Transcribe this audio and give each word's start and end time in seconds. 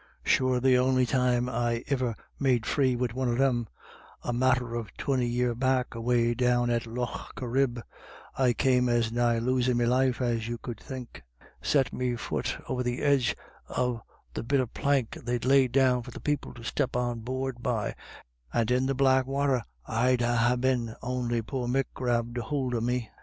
Sure 0.25 0.59
the 0.59 0.73
214 0.77 0.95
IRISH 0.95 1.09
IDYLLS. 1.09 1.37
on'y 1.37 1.45
time 1.45 1.49
I 1.49 1.83
iver 1.93 2.15
made 2.39 2.65
free 2.65 2.95
wid 2.95 3.13
one 3.13 3.27
of 3.29 3.37
them, 3.37 3.67
a 4.23 4.33
matter 4.33 4.73
of 4.73 4.89
twinty 4.97 5.27
year 5.27 5.53
back, 5.53 5.93
away 5.93 6.33
down 6.33 6.71
at 6.71 6.87
Lough 6.87 7.27
Cor 7.35 7.51
rib, 7.51 7.79
I 8.35 8.53
came 8.53 8.89
as 8.89 9.11
nigh 9.11 9.37
losin' 9.37 9.77
me 9.77 9.85
life 9.85 10.19
as 10.19 10.47
you 10.47 10.57
could 10.57 10.79
think— 10.79 11.21
set 11.61 11.93
me 11.93 12.15
fut 12.15 12.63
over 12.67 12.81
the 12.81 13.03
edge 13.03 13.35
of 13.67 14.01
the 14.33 14.41
bit 14.41 14.61
o' 14.61 14.65
plank 14.65 15.19
they'd 15.23 15.45
laid 15.45 15.71
down 15.71 16.01
for 16.01 16.09
the 16.09 16.19
people 16.19 16.51
to 16.55 16.63
step 16.63 16.95
on 16.95 17.19
board 17.19 17.61
by, 17.61 17.93
and 18.51 18.71
in 18.71 18.87
the 18.87 18.95
black 18.95 19.27
wather 19.27 19.61
I'd 19.85 20.21
ha' 20.21 20.55
been 20.59 20.95
on'y 21.03 21.43
poor 21.43 21.67
Mick 21.67 21.85
grabbed 21.93 22.39
a 22.39 22.41
hould 22.41 22.73
of 22.73 22.81
me. 22.81 23.11